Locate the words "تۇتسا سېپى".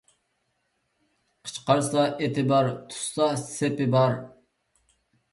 2.93-3.87